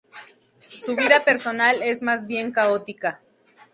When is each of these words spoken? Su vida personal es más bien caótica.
Su 0.67 0.95
vida 0.95 1.23
personal 1.23 1.79
es 1.83 2.01
más 2.01 2.25
bien 2.25 2.51
caótica. 2.51 3.21